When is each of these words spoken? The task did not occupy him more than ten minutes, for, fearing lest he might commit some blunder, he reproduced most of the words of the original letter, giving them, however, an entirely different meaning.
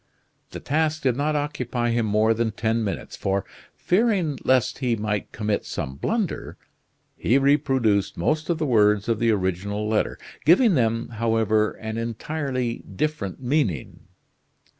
The 0.49 0.59
task 0.59 1.03
did 1.03 1.15
not 1.15 1.35
occupy 1.35 1.91
him 1.91 2.07
more 2.07 2.33
than 2.33 2.49
ten 2.53 2.83
minutes, 2.83 3.15
for, 3.15 3.45
fearing 3.75 4.39
lest 4.43 4.79
he 4.79 4.95
might 4.95 5.31
commit 5.31 5.63
some 5.63 5.93
blunder, 5.93 6.57
he 7.15 7.37
reproduced 7.37 8.17
most 8.17 8.49
of 8.49 8.57
the 8.57 8.65
words 8.65 9.07
of 9.07 9.19
the 9.19 9.29
original 9.29 9.87
letter, 9.87 10.17
giving 10.43 10.73
them, 10.73 11.09
however, 11.09 11.73
an 11.73 11.99
entirely 11.99 12.79
different 12.95 13.43
meaning. 13.43 13.99